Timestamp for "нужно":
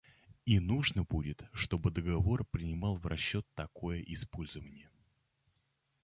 0.59-1.03